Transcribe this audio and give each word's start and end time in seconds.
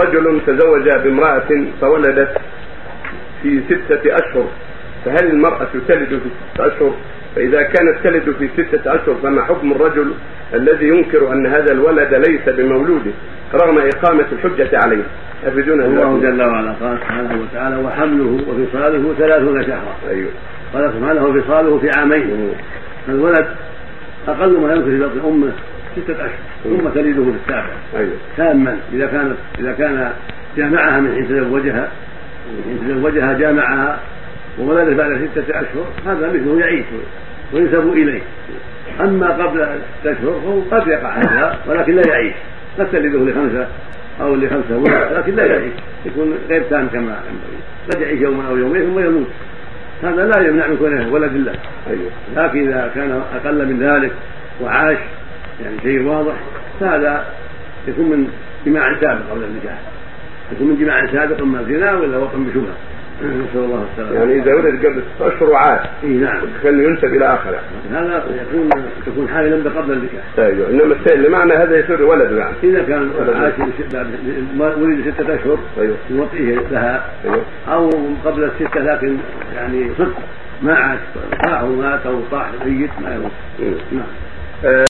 رجل 0.00 0.40
تزوج 0.46 0.88
بامرأة 1.04 1.66
فولدت 1.80 2.38
في 3.42 3.60
ستة 3.68 4.14
أشهر 4.14 4.48
فهل 5.04 5.30
المرأة 5.30 5.68
تلد 5.88 6.08
في 6.08 6.30
ستة 6.54 6.66
أشهر؟ 6.66 6.92
فإذا 7.36 7.62
كانت 7.62 7.98
تلد 8.04 8.34
في 8.38 8.48
ستة 8.48 8.94
أشهر 8.94 9.14
فما 9.22 9.42
حكم 9.42 9.72
الرجل 9.72 10.12
الذي 10.54 10.88
ينكر 10.88 11.32
أن 11.32 11.46
هذا 11.46 11.72
الولد 11.72 12.14
ليس 12.14 12.48
بمولوده 12.48 13.10
رغم 13.54 13.78
إقامة 13.78 14.26
الحجة 14.32 14.78
عليه؟ 14.84 15.02
أفيدونا 15.46 15.84
الله 15.84 16.20
جل 16.22 16.42
وعلا 16.42 16.72
قال 16.72 16.98
سبحانه 16.98 17.42
وتعالى 17.42 17.76
وحمله 17.76 18.38
وفصاله 18.48 19.14
ثلاثون 19.18 19.62
شهرا. 19.62 19.96
أيوه. 20.10 20.30
قال 20.74 20.92
سبحانه 20.92 21.24
وفصاله 21.24 21.78
في 21.78 21.90
عامين. 21.98 22.54
الولد 23.08 23.46
أقل 24.28 24.60
ما 24.60 24.74
يمكن 24.74 24.90
في 24.90 24.98
بطن 24.98 25.28
أمه 25.28 25.52
ستة 25.96 26.14
أشهر 26.14 26.38
ثم 26.64 26.88
تلده 26.88 27.24
في 27.24 27.30
السابع 27.44 27.70
أيوه. 27.96 28.12
تاما 28.36 28.76
إذا 28.92 29.06
كانت 29.06 29.36
إذا 29.58 29.72
كان 29.72 30.12
جامعها 30.56 31.00
من 31.00 31.14
حين 31.14 31.28
تزوجها 31.28 31.88
من 32.48 32.64
حين 32.64 32.88
تزوجها 32.88 33.38
جامعها 33.38 34.00
وولدت 34.58 34.96
بعد 34.96 35.28
ستة 35.32 35.60
أشهر 35.60 35.86
هذا 36.06 36.28
مثله 36.28 36.60
يعيش 36.60 36.84
وينسب 37.52 37.92
إليه. 37.92 38.20
أما 39.00 39.28
قبل 39.28 39.68
ستة 40.00 40.12
أشهر 40.12 40.40
فهو 40.40 40.60
قد 40.70 40.88
يقع 40.88 41.16
هذا 41.16 41.58
ولكن 41.66 41.94
لا 41.94 42.06
يعيش. 42.06 42.34
قد 42.78 42.90
تلده 42.92 43.18
لخمسة 43.18 43.66
أو 44.20 44.34
لخمسة 44.34 44.76
ولد 44.76 45.12
لكن 45.12 45.34
لا 45.34 45.44
يعيش. 45.44 45.72
يكون 46.06 46.38
غير 46.48 46.62
تام 46.62 46.88
كما 46.88 47.00
ينبغي. 47.30 47.60
قد 47.90 48.00
يعيش 48.00 48.20
يوما 48.20 48.48
أو 48.48 48.56
يومين 48.56 48.82
ثم 48.82 48.98
يموت. 48.98 49.26
هذا 50.02 50.26
لا 50.26 50.48
يمنع 50.48 50.66
من 50.66 50.76
كونه 50.76 51.12
ولد 51.12 51.34
الله 51.34 51.54
أيوه. 51.90 52.10
لكن 52.36 52.68
إذا 52.68 52.90
كان 52.94 53.22
أقل 53.34 53.66
من 53.66 53.80
ذلك 53.80 54.12
وعاش 54.60 54.98
يعني 55.64 55.76
شيء 55.82 56.02
واضح 56.02 56.34
فهذا 56.80 57.24
يكون 57.88 58.04
من 58.04 58.28
جماع 58.66 59.00
سابق 59.00 59.30
قبل 59.30 59.44
النكاح 59.44 59.78
يكون 60.52 60.66
من 60.66 60.76
جماع 60.80 61.06
سابق 61.12 61.40
أما 61.40 61.62
زنا 61.62 61.94
ولا 61.94 62.18
وطن 62.18 62.44
بشبهه 62.44 62.74
نسأل 63.20 63.64
الله 63.64 63.86
السلامة. 63.92 64.14
يعني 64.14 64.42
إذا 64.42 64.54
ولد 64.54 64.86
قبل 64.86 65.02
ست 65.02 65.22
أشهر 65.22 65.50
وعاش. 65.50 65.80
إي 66.04 66.08
نعم. 66.08 66.40
كان 66.62 66.84
ينسب 66.84 67.04
إلى 67.04 67.34
اخره 67.34 67.60
هذا 67.92 68.24
يكون 68.42 68.70
يكون 69.06 69.28
حاملا 69.28 69.70
قبل 69.70 69.92
النكاح 69.92 70.24
أيوه. 70.38 70.70
إنما 70.70 70.96
اللي 71.12 71.28
معنى 71.28 71.52
هذا 71.52 71.78
يصير 71.78 72.02
ولد 72.02 72.32
يعني 72.32 72.54
إذا 72.62 72.82
كان 72.82 73.10
عاش 73.34 73.52
ولد 74.58 75.14
ستة 75.14 75.34
أشهر 75.34 75.58
أيوه. 75.78 75.96
يوطئه 76.10 76.68
لها. 76.70 77.04
أيوه. 77.24 77.42
أو 77.68 77.90
قبل 78.24 78.44
الستة 78.44 78.80
لكن 78.80 79.16
يعني 79.56 79.90
صدق. 79.98 80.18
ما 80.62 80.74
عاش 80.74 80.98
طاح 81.44 81.62
ومات 81.62 82.06
أو 82.06 82.20
طاح 82.30 82.50
ميت 82.66 82.90
ما 83.02 83.14
يموت 83.14 83.30
مم. 83.60 83.98
نعم. 83.98 84.06
آه 84.64 84.84